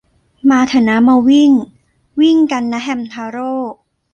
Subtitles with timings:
[0.49, 1.51] มาเถอะนะมาวิ่ง
[2.19, 3.53] วิ่งกันนะแฮมทาโร่